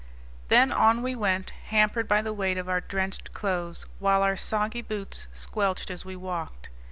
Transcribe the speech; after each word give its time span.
Then 0.47 0.71
on 0.71 1.03
we 1.03 1.13
went, 1.15 1.51
hampered 1.67 2.07
by 2.07 2.23
the 2.23 2.33
weight 2.33 2.57
of 2.57 2.67
our 2.67 2.81
drenched 2.81 3.33
clothes 3.33 3.85
while 3.99 4.23
our 4.23 4.35
soggy 4.35 4.81
boots 4.81 5.27
squelched 5.31 5.91
as 5.91 6.03
we 6.05 6.15
walked. 6.15 6.69